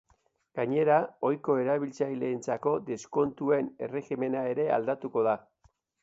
[0.59, 0.95] Gainera,
[1.27, 5.35] ohiko erabiltzaileentzako deskontuen erregimena ere aldatuko da.